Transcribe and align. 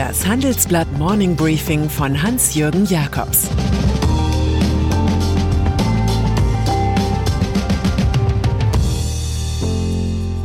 Das 0.00 0.26
Handelsblatt 0.26 0.90
Morning 0.96 1.36
Briefing 1.36 1.90
von 1.90 2.22
Hans-Jürgen 2.22 2.86
Jakobs 2.86 3.50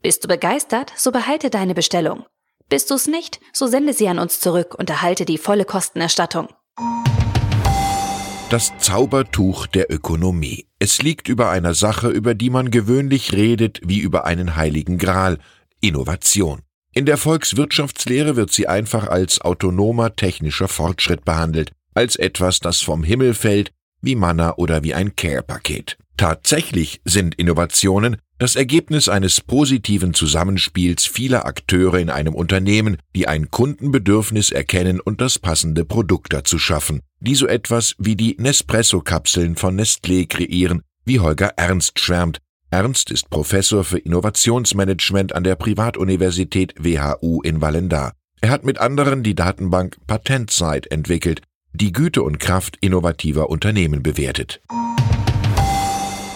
Bist 0.02 0.24
du 0.24 0.28
begeistert, 0.28 0.94
so 0.98 1.12
behalte 1.12 1.50
deine 1.50 1.74
Bestellung. 1.74 2.26
Bist 2.70 2.90
du 2.90 2.96
es 2.96 3.08
nicht, 3.08 3.40
so 3.54 3.68
sende 3.68 3.94
sie 3.94 4.08
an 4.08 4.20
uns 4.20 4.40
zurück 4.40 4.76
und 4.78 4.90
erhalte 4.90 5.26
die 5.26 5.38
volle 5.38 5.66
Kostenerstattung. 5.66 6.48
Das 8.50 8.78
Zaubertuch 8.78 9.68
der 9.68 9.92
Ökonomie. 9.92 10.68
Es 10.80 11.02
liegt 11.02 11.28
über 11.28 11.50
einer 11.50 11.74
Sache, 11.74 12.10
über 12.10 12.36
die 12.36 12.50
man 12.50 12.72
gewöhnlich 12.72 13.34
redet 13.34 13.82
wie 13.84 14.00
über 14.00 14.26
einen 14.26 14.56
heiligen 14.56 14.98
Gral, 14.98 15.40
Innovation. 15.82 16.62
In 16.94 17.06
der 17.06 17.18
Volkswirtschaftslehre 17.18 18.36
wird 18.36 18.52
sie 18.52 18.68
einfach 18.68 19.08
als 19.08 19.42
autonomer 19.42 20.16
technischer 20.16 20.68
Fortschritt 20.68 21.26
behandelt, 21.26 21.72
als 21.94 22.16
etwas, 22.16 22.60
das 22.60 22.82
vom 22.82 23.04
Himmel 23.04 23.34
fällt, 23.34 23.72
wie 24.02 24.16
Manna 24.16 24.56
oder 24.58 24.84
wie 24.84 24.94
ein 24.94 25.16
Care-Paket. 25.16 25.98
Tatsächlich 26.18 27.02
sind 27.04 27.36
Innovationen 27.36 28.18
das 28.38 28.56
Ergebnis 28.56 29.08
eines 29.08 29.40
positiven 29.40 30.14
Zusammenspiels 30.14 31.06
vieler 31.06 31.46
Akteure 31.46 32.00
in 32.00 32.10
einem 32.10 32.36
Unternehmen, 32.36 32.98
die 33.16 33.28
ein 33.28 33.50
Kundenbedürfnis 33.50 34.52
erkennen 34.52 35.00
und 35.00 35.22
das 35.22 35.40
passende 35.40 35.86
Produkt 35.86 36.34
dazu 36.34 36.60
schaffen, 36.60 37.02
die 37.20 37.36
so 37.36 37.48
etwas 37.48 37.96
wie 37.98 38.16
die 38.16 38.36
Nespresso-Kapseln 38.38 39.56
von 39.56 39.80
Nestlé 39.80 40.28
kreieren, 40.28 40.82
wie 41.06 41.20
Holger 41.20 41.54
Ernst 41.56 42.00
schwärmt. 42.00 42.40
Ernst 42.72 43.10
ist 43.10 43.30
Professor 43.30 43.86
für 43.86 44.00
Innovationsmanagement 44.00 45.34
an 45.34 45.46
der 45.46 45.56
Privatuniversität 45.56 46.74
WHU 46.78 47.42
in 47.42 47.62
Wallendar. 47.62 48.12
Er 48.42 48.50
hat 48.50 48.66
mit 48.66 48.80
anderen 48.80 49.24
die 49.24 49.36
Datenbank 49.36 49.98
PatentSite 50.08 50.92
entwickelt, 50.92 51.42
die 51.72 51.94
Güte 51.94 52.22
und 52.22 52.40
Kraft 52.40 52.78
innovativer 52.82 53.50
Unternehmen 53.50 54.04
bewertet. 54.04 54.62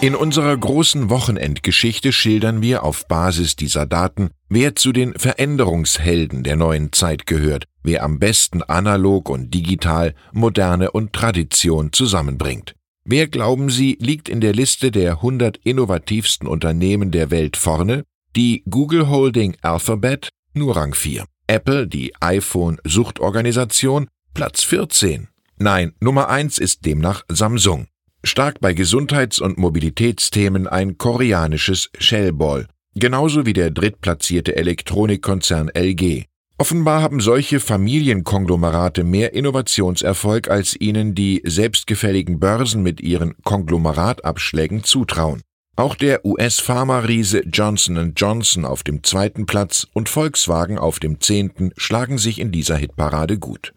In 0.02 0.14
unserer 0.14 0.56
großen 0.56 1.10
Wochenendgeschichte 1.10 2.10
schildern 2.10 2.62
wir 2.62 2.84
auf 2.84 3.06
Basis 3.06 3.54
dieser 3.54 3.84
Daten, 3.84 4.30
wer 4.48 4.74
zu 4.74 4.92
den 4.92 5.12
Veränderungshelden 5.12 6.42
der 6.42 6.56
neuen 6.56 6.90
Zeit 6.94 7.26
gehört, 7.26 7.66
wer 7.82 8.02
am 8.02 8.18
besten 8.18 8.62
analog 8.62 9.28
und 9.28 9.52
digital, 9.52 10.14
moderne 10.32 10.90
und 10.90 11.12
Tradition 11.12 11.92
zusammenbringt. 11.92 12.74
Wer 13.04 13.28
glauben 13.28 13.68
Sie 13.68 13.98
liegt 14.00 14.30
in 14.30 14.40
der 14.40 14.54
Liste 14.54 14.90
der 14.90 15.16
100 15.16 15.58
innovativsten 15.58 16.48
Unternehmen 16.48 17.10
der 17.10 17.30
Welt 17.30 17.58
vorne? 17.58 18.04
Die 18.36 18.62
Google 18.70 19.10
Holding 19.10 19.58
Alphabet 19.60 20.30
nur 20.54 20.76
Rang 20.76 20.94
4. 20.94 21.26
Apple, 21.46 21.86
die 21.86 22.14
iPhone-Suchtorganisation, 22.20 24.08
Platz 24.32 24.62
14. 24.64 25.28
Nein, 25.58 25.92
Nummer 26.00 26.30
1 26.30 26.56
ist 26.56 26.86
demnach 26.86 27.24
Samsung. 27.28 27.86
Stark 28.22 28.60
bei 28.60 28.74
Gesundheits- 28.74 29.40
und 29.40 29.56
Mobilitätsthemen 29.56 30.66
ein 30.66 30.98
koreanisches 30.98 31.88
Shellball, 31.98 32.66
genauso 32.94 33.46
wie 33.46 33.54
der 33.54 33.70
drittplatzierte 33.70 34.56
Elektronikkonzern 34.56 35.70
LG. 35.70 36.24
Offenbar 36.58 37.00
haben 37.00 37.20
solche 37.20 37.60
Familienkonglomerate 37.60 39.04
mehr 39.04 39.32
Innovationserfolg, 39.32 40.50
als 40.50 40.78
ihnen 40.78 41.14
die 41.14 41.40
selbstgefälligen 41.46 42.38
Börsen 42.38 42.82
mit 42.82 43.00
ihren 43.00 43.34
Konglomeratabschlägen 43.42 44.84
zutrauen. 44.84 45.40
Auch 45.76 45.94
der 45.94 46.26
US-Pharma-Riese 46.26 47.44
Johnson 47.50 48.12
Johnson 48.14 48.66
auf 48.66 48.82
dem 48.82 49.02
zweiten 49.02 49.46
Platz 49.46 49.86
und 49.94 50.10
Volkswagen 50.10 50.78
auf 50.78 50.98
dem 50.98 51.22
zehnten 51.22 51.72
schlagen 51.78 52.18
sich 52.18 52.38
in 52.38 52.52
dieser 52.52 52.76
Hitparade 52.76 53.38
gut. 53.38 53.72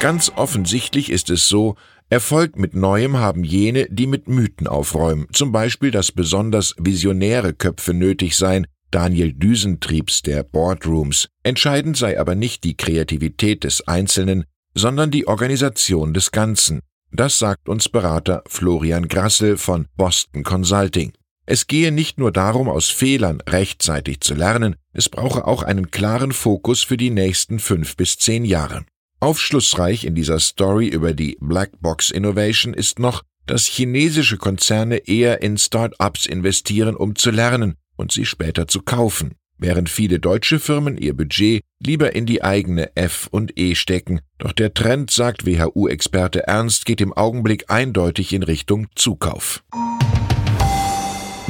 Ganz 0.00 0.32
offensichtlich 0.36 1.10
ist 1.10 1.30
es 1.30 1.48
so, 1.48 1.76
Erfolg 2.10 2.56
mit 2.56 2.74
Neuem 2.74 3.16
haben 3.16 3.44
jene, 3.44 3.86
die 3.90 4.06
mit 4.06 4.28
Mythen 4.28 4.66
aufräumen, 4.66 5.26
zum 5.32 5.52
Beispiel, 5.52 5.90
dass 5.90 6.12
besonders 6.12 6.74
visionäre 6.78 7.54
Köpfe 7.54 7.94
nötig 7.94 8.36
seien, 8.36 8.66
Daniel 8.90 9.32
Düsentriebs 9.32 10.22
der 10.22 10.44
Boardrooms. 10.44 11.28
Entscheidend 11.42 11.96
sei 11.96 12.20
aber 12.20 12.34
nicht 12.34 12.62
die 12.62 12.76
Kreativität 12.76 13.64
des 13.64 13.88
Einzelnen, 13.88 14.44
sondern 14.74 15.10
die 15.10 15.26
Organisation 15.26 16.14
des 16.14 16.30
Ganzen. 16.30 16.80
Das 17.10 17.38
sagt 17.38 17.68
uns 17.68 17.88
Berater 17.88 18.44
Florian 18.46 19.08
Grassel 19.08 19.56
von 19.56 19.88
Boston 19.96 20.44
Consulting. 20.44 21.12
Es 21.46 21.66
gehe 21.66 21.92
nicht 21.92 22.18
nur 22.18 22.32
darum, 22.32 22.68
aus 22.68 22.88
Fehlern 22.88 23.40
rechtzeitig 23.40 24.20
zu 24.20 24.34
lernen, 24.34 24.76
es 24.92 25.08
brauche 25.08 25.46
auch 25.46 25.62
einen 25.62 25.90
klaren 25.90 26.32
Fokus 26.32 26.82
für 26.82 26.96
die 26.96 27.10
nächsten 27.10 27.58
fünf 27.58 27.96
bis 27.96 28.16
zehn 28.16 28.44
Jahre. 28.44 28.84
Aufschlussreich 29.20 30.04
in 30.04 30.14
dieser 30.14 30.40
Story 30.40 30.88
über 30.88 31.14
die 31.14 31.36
Blackbox 31.40 32.10
Innovation 32.10 32.74
ist 32.74 32.98
noch, 32.98 33.22
dass 33.46 33.66
chinesische 33.66 34.36
Konzerne 34.36 34.96
eher 34.96 35.42
in 35.42 35.58
Start-ups 35.58 36.26
investieren, 36.26 36.96
um 36.96 37.14
zu 37.16 37.30
lernen 37.30 37.76
und 37.96 38.12
sie 38.12 38.24
später 38.24 38.66
zu 38.66 38.82
kaufen, 38.82 39.34
während 39.58 39.88
viele 39.88 40.20
deutsche 40.20 40.58
Firmen 40.58 40.96
ihr 40.96 41.14
Budget 41.14 41.62
lieber 41.78 42.14
in 42.14 42.26
die 42.26 42.42
eigene 42.42 42.96
F 42.96 43.28
und 43.30 43.58
E 43.58 43.74
stecken. 43.74 44.20
Doch 44.38 44.52
der 44.52 44.74
Trend, 44.74 45.10
sagt 45.10 45.46
WHU-Experte 45.46 46.46
Ernst, 46.46 46.86
geht 46.86 47.00
im 47.00 47.12
Augenblick 47.12 47.70
eindeutig 47.70 48.32
in 48.32 48.42
Richtung 48.42 48.88
Zukauf. 48.94 49.62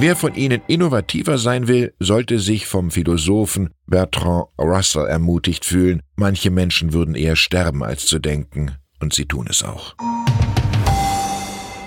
Wer 0.06 0.16
von 0.16 0.34
Ihnen 0.34 0.60
innovativer 0.66 1.38
sein 1.38 1.66
will, 1.66 1.94
sollte 1.98 2.38
sich 2.38 2.66
vom 2.66 2.90
Philosophen 2.90 3.70
Bertrand 3.86 4.48
Russell 4.58 5.06
ermutigt 5.06 5.64
fühlen. 5.64 6.02
Manche 6.14 6.50
Menschen 6.50 6.92
würden 6.92 7.14
eher 7.14 7.36
sterben, 7.36 7.82
als 7.82 8.04
zu 8.04 8.18
denken, 8.18 8.72
und 9.00 9.14
sie 9.14 9.24
tun 9.24 9.46
es 9.48 9.62
auch. 9.62 9.94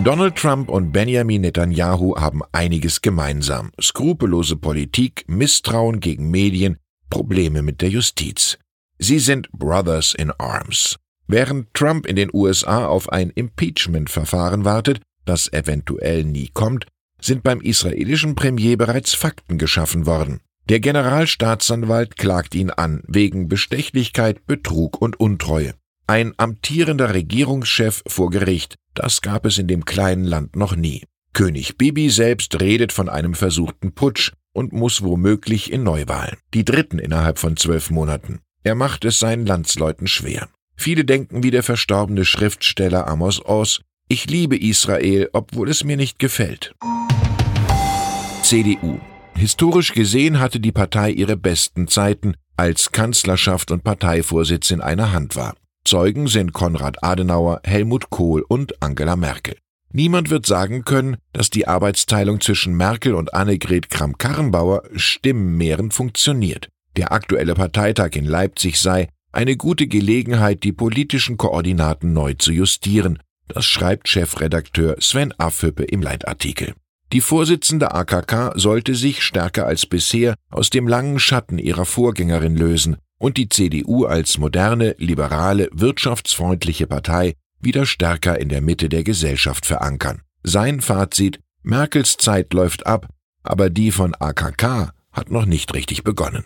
Donald 0.03 0.35
Trump 0.35 0.67
und 0.69 0.91
Benjamin 0.91 1.41
Netanyahu 1.41 2.15
haben 2.17 2.41
einiges 2.53 3.03
gemeinsam. 3.03 3.69
Skrupellose 3.79 4.55
Politik, 4.55 5.23
Misstrauen 5.27 5.99
gegen 5.99 6.31
Medien, 6.31 6.77
Probleme 7.11 7.61
mit 7.61 7.83
der 7.83 7.89
Justiz. 7.89 8.57
Sie 8.97 9.19
sind 9.19 9.47
Brothers 9.51 10.15
in 10.15 10.31
Arms. 10.39 10.95
Während 11.27 11.71
Trump 11.75 12.07
in 12.07 12.15
den 12.15 12.31
USA 12.33 12.87
auf 12.87 13.11
ein 13.11 13.29
Impeachment-Verfahren 13.29 14.65
wartet, 14.65 15.01
das 15.25 15.53
eventuell 15.53 16.23
nie 16.23 16.49
kommt, 16.51 16.87
sind 17.19 17.43
beim 17.43 17.61
israelischen 17.61 18.35
Premier 18.35 18.77
bereits 18.77 19.13
Fakten 19.13 19.57
geschaffen 19.57 20.05
worden. 20.05 20.39
Der 20.69 20.79
Generalstaatsanwalt 20.79 22.17
klagt 22.17 22.53
ihn 22.53 22.69
an 22.69 23.01
wegen 23.07 23.47
Bestechlichkeit, 23.47 24.45
Betrug 24.45 25.01
und 25.01 25.19
Untreue. 25.19 25.73
Ein 26.07 26.33
amtierender 26.37 27.13
Regierungschef 27.13 28.03
vor 28.07 28.29
Gericht, 28.29 28.75
das 28.93 29.21
gab 29.21 29.45
es 29.45 29.57
in 29.57 29.67
dem 29.67 29.85
kleinen 29.85 30.25
Land 30.25 30.55
noch 30.55 30.75
nie. 30.75 31.03
König 31.33 31.77
Bibi 31.77 32.09
selbst 32.09 32.59
redet 32.59 32.91
von 32.91 33.09
einem 33.09 33.33
versuchten 33.33 33.93
Putsch 33.93 34.31
und 34.53 34.73
muss 34.73 35.03
womöglich 35.03 35.71
in 35.71 35.83
Neuwahlen. 35.83 36.37
Die 36.53 36.65
dritten 36.65 36.99
innerhalb 36.99 37.39
von 37.39 37.57
zwölf 37.57 37.91
Monaten. 37.91 38.39
Er 38.63 38.75
macht 38.75 39.05
es 39.05 39.19
seinen 39.19 39.45
Landsleuten 39.45 40.07
schwer. 40.07 40.49
Viele 40.75 41.05
denken 41.05 41.43
wie 41.43 41.51
der 41.51 41.63
verstorbene 41.63 42.25
Schriftsteller 42.25 43.07
Amos 43.07 43.45
Oz, 43.45 43.81
ich 44.07 44.29
liebe 44.29 44.57
Israel, 44.57 45.29
obwohl 45.33 45.69
es 45.69 45.83
mir 45.83 45.97
nicht 45.97 46.19
gefällt. 46.19 46.73
CDU. 48.47 48.97
Historisch 49.35 49.91
gesehen 49.91 50.39
hatte 50.39 50.61
die 50.61 50.71
Partei 50.71 51.11
ihre 51.11 51.35
besten 51.35 51.89
Zeiten, 51.89 52.35
als 52.55 52.93
Kanzlerschaft 52.93 53.71
und 53.71 53.83
Parteivorsitz 53.83 54.71
in 54.71 54.79
einer 54.79 55.11
Hand 55.11 55.35
war. 55.35 55.57
Zeugen 55.83 56.27
sind 56.27 56.53
Konrad 56.53 57.03
Adenauer, 57.03 57.59
Helmut 57.65 58.09
Kohl 58.09 58.45
und 58.47 58.81
Angela 58.81 59.17
Merkel. 59.17 59.57
Niemand 59.91 60.29
wird 60.29 60.45
sagen 60.45 60.85
können, 60.85 61.17
dass 61.33 61.49
die 61.49 61.67
Arbeitsteilung 61.67 62.39
zwischen 62.39 62.77
Merkel 62.77 63.15
und 63.15 63.33
Annegret 63.33 63.89
Kramp-Karrenbauer 63.89 64.83
stimmenmehrend 64.95 65.93
funktioniert. 65.93 66.69
Der 66.95 67.11
aktuelle 67.11 67.53
Parteitag 67.53 68.11
in 68.13 68.23
Leipzig 68.23 68.79
sei 68.79 69.09
eine 69.33 69.57
gute 69.57 69.87
Gelegenheit, 69.87 70.63
die 70.63 70.71
politischen 70.71 71.35
Koordinaten 71.35 72.13
neu 72.13 72.33
zu 72.35 72.53
justieren. 72.53 73.19
Das 73.49 73.65
schreibt 73.65 74.07
Chefredakteur 74.07 74.95
Sven 75.01 75.33
Affüppe 75.37 75.83
im 75.83 76.01
Leitartikel. 76.01 76.75
Die 77.13 77.21
Vorsitzende 77.21 77.93
AKK 77.93 78.51
sollte 78.55 78.93
sich 78.93 79.23
stärker 79.23 79.65
als 79.65 79.85
bisher 79.85 80.35
aus 80.49 80.69
dem 80.69 80.87
langen 80.87 81.19
Schatten 81.19 81.57
ihrer 81.57 81.85
Vorgängerin 81.85 82.57
lösen 82.57 82.97
und 83.17 83.37
die 83.37 83.47
CDU 83.47 84.05
als 84.05 84.37
moderne, 84.37 84.93
liberale, 84.97 85.69
wirtschaftsfreundliche 85.71 86.85
Partei 86.85 87.35
wieder 87.61 87.85
stärker 87.85 88.39
in 88.39 88.49
der 88.49 88.61
Mitte 88.61 88.89
der 88.89 89.03
Gesellschaft 89.03 89.65
verankern. 89.65 90.21
Sein 90.43 90.81
Fazit 90.81 91.39
Merkels 91.63 92.17
Zeit 92.17 92.53
läuft 92.53 92.85
ab, 92.85 93.07
aber 93.41 93.69
die 93.69 93.91
von 93.91 94.13
AKK 94.13 94.91
hat 95.13 95.31
noch 95.31 95.45
nicht 95.45 95.73
richtig 95.73 96.03
begonnen. 96.03 96.43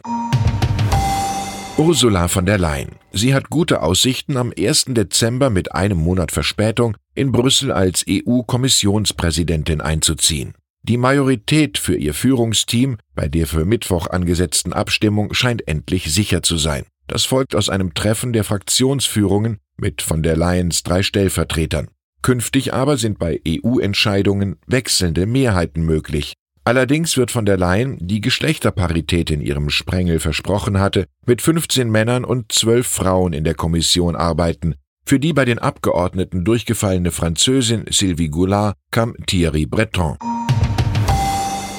Ursula 1.78 2.28
von 2.28 2.46
der 2.46 2.60
Leyen. 2.60 2.92
Sie 3.12 3.34
hat 3.34 3.50
gute 3.50 3.82
Aussichten, 3.82 4.38
am 4.38 4.54
1. 4.56 4.86
Dezember 4.90 5.50
mit 5.50 5.74
einem 5.74 5.98
Monat 5.98 6.32
Verspätung 6.32 6.96
in 7.16 7.32
Brüssel 7.32 7.72
als 7.72 8.06
EU-Kommissionspräsidentin 8.10 9.82
einzuziehen. 9.82 10.54
Die 10.84 10.98
Majorität 10.98 11.78
für 11.78 11.96
ihr 11.96 12.14
Führungsteam 12.14 12.98
bei 13.14 13.28
der 13.28 13.46
für 13.46 13.66
Mittwoch 13.66 14.08
angesetzten 14.08 14.74
Abstimmung 14.74 15.34
scheint 15.34 15.68
endlich 15.68 16.12
sicher 16.12 16.42
zu 16.42 16.58
sein. 16.58 16.86
Das 17.08 17.26
folgt 17.26 17.56
aus 17.56 17.70
einem 17.70 17.94
Treffen 17.94 18.34
der 18.34 18.44
Fraktionsführungen 18.44 19.60
mit 19.78 20.02
von 20.02 20.24
der 20.24 20.36
Leyens 20.36 20.84
drei 20.84 21.04
Stellvertretern. 21.04 21.90
Künftig 22.22 22.74
aber 22.74 22.98
sind 22.98 23.20
bei 23.20 23.42
EU-Entscheidungen 23.48 24.58
wechselnde 24.68 25.26
Mehrheiten 25.26 25.84
möglich. 25.84 26.34
Allerdings 26.64 27.18
wird 27.18 27.32
von 27.32 27.46
der 27.46 27.58
Leyen, 27.58 27.98
die 28.00 28.22
Geschlechterparität 28.22 29.32
in 29.32 29.42
ihrem 29.42 29.72
Sprengel 29.72 30.20
versprochen 30.20 30.80
hatte, 30.80 31.06
mit 31.26 31.42
15 31.42 31.90
Männern 31.90 32.24
und 32.24 32.52
12 32.52 32.88
Frauen 32.88 33.34
in 33.34 33.44
der 33.44 33.56
Kommission 33.56 34.16
arbeiten. 34.16 34.76
Für 35.06 35.20
die 35.20 35.34
bei 35.34 35.46
den 35.46 35.60
Abgeordneten 35.60 36.46
durchgefallene 36.46 37.12
Französin 37.12 37.86
Sylvie 37.90 38.30
Goulard 38.30 38.78
kam 38.92 39.16
Thierry 39.26 39.66
Breton. 39.66 40.18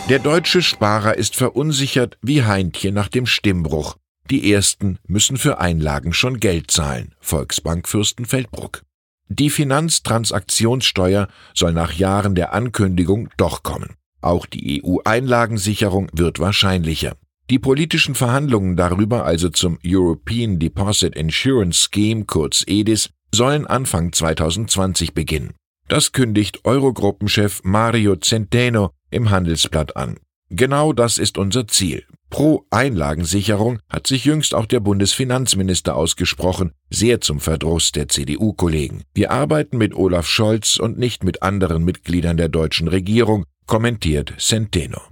Der 0.09 0.19
deutsche 0.19 0.63
Sparer 0.63 1.17
ist 1.17 1.37
verunsichert 1.37 2.19
wie 2.21 2.43
Heintje 2.43 2.93
nach 2.93 3.09
dem 3.09 3.25
Stimmbruch. 3.25 3.97
Die 4.31 4.53
ersten 4.53 4.99
müssen 5.07 5.37
für 5.37 5.59
Einlagen 5.59 6.13
schon 6.13 6.41
Geld 6.41 6.71
zahlen. 6.71 7.15
Volksbank 7.21 7.89
Fürstenfeldbruck. 7.89 8.83
Die 9.29 9.49
Finanztransaktionssteuer 9.51 11.29
soll 11.55 11.73
nach 11.73 11.93
Jahren 11.93 12.35
der 12.35 12.53
Ankündigung 12.53 13.31
doch 13.37 13.63
kommen. 13.63 13.95
Auch 14.21 14.47
die 14.47 14.83
EU-Einlagensicherung 14.85 16.09
wird 16.13 16.39
wahrscheinlicher. 16.39 17.15
Die 17.53 17.59
politischen 17.59 18.15
Verhandlungen 18.15 18.79
darüber, 18.79 19.27
also 19.27 19.51
zum 19.51 19.79
European 19.85 20.59
Deposit 20.59 21.15
Insurance 21.15 21.87
Scheme 21.93 22.25
kurz 22.25 22.65
EDIS, 22.67 23.11
sollen 23.31 23.67
Anfang 23.67 24.11
2020 24.11 25.13
beginnen. 25.13 25.53
Das 25.87 26.13
kündigt 26.13 26.65
Eurogruppenchef 26.65 27.61
Mario 27.63 28.17
Centeno 28.17 28.93
im 29.11 29.29
Handelsblatt 29.29 29.99
an. 29.99 30.17
Genau 30.49 30.95
das 30.95 31.19
ist 31.19 31.37
unser 31.37 31.69
Ziel. 31.69 32.07
Pro 32.31 32.65
Einlagensicherung 32.71 33.81
hat 33.91 34.07
sich 34.07 34.25
jüngst 34.25 34.55
auch 34.55 34.65
der 34.65 34.81
Bundesfinanzminister 34.81 35.95
ausgesprochen, 35.95 36.73
sehr 36.89 37.21
zum 37.21 37.39
Verdruss 37.39 37.93
der 37.93 38.09
CDU-Kollegen. 38.09 39.03
Wir 39.13 39.31
arbeiten 39.31 39.77
mit 39.77 39.95
Olaf 39.95 40.27
Scholz 40.27 40.79
und 40.79 40.99
nicht 40.99 41.23
mit 41.23 41.43
anderen 41.43 41.85
Mitgliedern 41.85 42.39
der 42.39 42.49
deutschen 42.49 42.89
Regierung, 42.89 43.45
kommentiert 43.67 44.33
Centeno. 44.39 45.03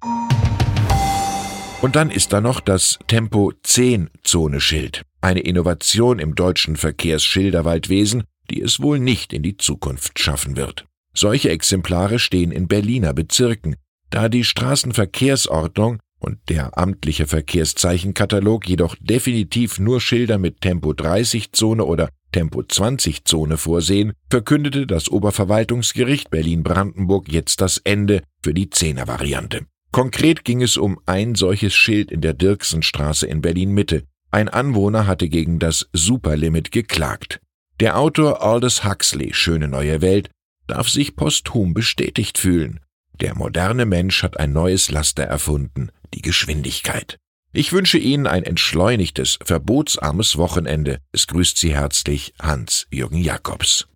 Und 1.82 1.96
dann 1.96 2.10
ist 2.10 2.34
da 2.34 2.42
noch 2.42 2.60
das 2.60 2.98
Tempo 3.06 3.52
10 3.62 4.10
Zone 4.22 4.60
Schild, 4.60 5.02
eine 5.22 5.40
Innovation 5.40 6.18
im 6.18 6.34
deutschen 6.34 6.76
Verkehrsschilderwaldwesen, 6.76 8.24
die 8.50 8.60
es 8.60 8.80
wohl 8.80 8.98
nicht 8.98 9.32
in 9.32 9.42
die 9.42 9.56
Zukunft 9.56 10.18
schaffen 10.18 10.56
wird. 10.56 10.84
Solche 11.14 11.48
Exemplare 11.48 12.18
stehen 12.18 12.52
in 12.52 12.68
Berliner 12.68 13.14
Bezirken, 13.14 13.76
da 14.10 14.28
die 14.28 14.44
Straßenverkehrsordnung 14.44 16.00
und 16.18 16.38
der 16.50 16.76
amtliche 16.76 17.26
Verkehrszeichenkatalog 17.26 18.68
jedoch 18.68 18.94
definitiv 19.00 19.78
nur 19.78 20.02
Schilder 20.02 20.36
mit 20.36 20.60
Tempo 20.60 20.92
30 20.92 21.52
Zone 21.52 21.84
oder 21.86 22.10
Tempo 22.30 22.62
20 22.62 23.24
Zone 23.24 23.56
vorsehen, 23.56 24.12
verkündete 24.28 24.86
das 24.86 25.08
Oberverwaltungsgericht 25.08 26.30
Berlin-Brandenburg 26.30 27.32
jetzt 27.32 27.62
das 27.62 27.78
Ende 27.78 28.22
für 28.42 28.52
die 28.52 28.68
Zehner-Variante. 28.68 29.66
Konkret 29.92 30.44
ging 30.44 30.62
es 30.62 30.76
um 30.76 31.00
ein 31.06 31.34
solches 31.34 31.74
Schild 31.74 32.12
in 32.12 32.20
der 32.20 32.34
Dirksenstraße 32.34 33.26
in 33.26 33.40
Berlin-Mitte. 33.40 34.04
Ein 34.30 34.48
Anwohner 34.48 35.06
hatte 35.06 35.28
gegen 35.28 35.58
das 35.58 35.88
Superlimit 35.92 36.70
geklagt. 36.70 37.40
Der 37.80 37.98
Autor 37.98 38.42
Aldous 38.42 38.84
Huxley, 38.84 39.34
Schöne 39.34 39.66
neue 39.66 40.00
Welt, 40.00 40.30
darf 40.68 40.88
sich 40.88 41.16
posthum 41.16 41.74
bestätigt 41.74 42.38
fühlen. 42.38 42.80
Der 43.20 43.34
moderne 43.34 43.84
Mensch 43.84 44.22
hat 44.22 44.38
ein 44.38 44.52
neues 44.52 44.90
Laster 44.90 45.24
erfunden, 45.24 45.90
die 46.14 46.22
Geschwindigkeit. 46.22 47.18
Ich 47.52 47.72
wünsche 47.72 47.98
Ihnen 47.98 48.28
ein 48.28 48.44
entschleunigtes, 48.44 49.38
verbotsarmes 49.42 50.36
Wochenende. 50.36 50.98
Es 51.10 51.26
grüßt 51.26 51.58
Sie 51.58 51.74
herzlich 51.74 52.32
Hans-Jürgen 52.40 53.18
Jakobs. 53.18 53.88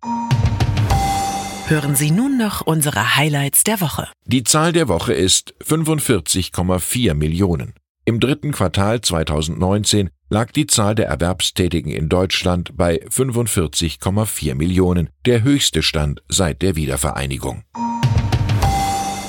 Hören 1.67 1.95
Sie 1.95 2.11
nun 2.11 2.37
noch 2.37 2.61
unsere 2.61 3.15
Highlights 3.15 3.63
der 3.63 3.81
Woche. 3.81 4.07
Die 4.23 4.43
Zahl 4.43 4.71
der 4.71 4.87
Woche 4.87 5.13
ist 5.13 5.55
45,4 5.65 7.15
Millionen. 7.15 7.73
Im 8.05 8.19
dritten 8.19 8.51
Quartal 8.51 9.01
2019 9.01 10.11
lag 10.29 10.51
die 10.51 10.67
Zahl 10.67 10.93
der 10.93 11.07
Erwerbstätigen 11.07 11.91
in 11.91 12.07
Deutschland 12.07 12.77
bei 12.77 13.03
45,4 13.07 14.53
Millionen, 14.53 15.09
der 15.25 15.41
höchste 15.41 15.81
Stand 15.81 16.21
seit 16.29 16.61
der 16.61 16.75
Wiedervereinigung. 16.75 17.63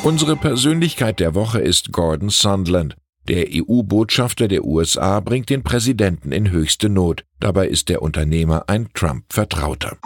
Unsere 0.02 0.36
Persönlichkeit 0.36 1.20
der 1.20 1.34
Woche 1.34 1.60
ist 1.60 1.90
Gordon 1.90 2.28
Sunderland. 2.28 2.96
Der 3.28 3.46
EU-Botschafter 3.50 4.46
der 4.46 4.66
USA 4.66 5.20
bringt 5.20 5.48
den 5.48 5.62
Präsidenten 5.62 6.32
in 6.32 6.50
höchste 6.50 6.90
Not. 6.90 7.24
Dabei 7.40 7.66
ist 7.66 7.88
der 7.88 8.02
Unternehmer 8.02 8.64
ein 8.68 8.90
Trump-Vertrauter. 8.92 9.96